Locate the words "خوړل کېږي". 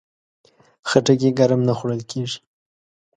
1.77-2.39